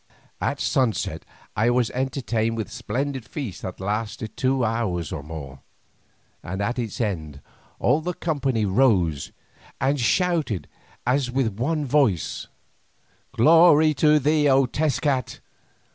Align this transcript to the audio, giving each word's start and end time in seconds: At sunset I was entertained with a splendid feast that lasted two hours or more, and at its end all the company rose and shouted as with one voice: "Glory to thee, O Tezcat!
At 0.41 0.59
sunset 0.59 1.25
I 1.55 1.69
was 1.69 1.91
entertained 1.91 2.57
with 2.57 2.69
a 2.69 2.71
splendid 2.71 3.23
feast 3.23 3.61
that 3.61 3.79
lasted 3.79 4.35
two 4.35 4.65
hours 4.65 5.11
or 5.11 5.21
more, 5.21 5.59
and 6.41 6.59
at 6.59 6.79
its 6.79 6.99
end 6.99 7.39
all 7.77 8.01
the 8.01 8.15
company 8.15 8.65
rose 8.65 9.31
and 9.79 9.99
shouted 9.99 10.67
as 11.05 11.29
with 11.29 11.59
one 11.59 11.85
voice: 11.85 12.47
"Glory 13.33 13.93
to 13.93 14.17
thee, 14.17 14.49
O 14.49 14.65
Tezcat! 14.65 15.39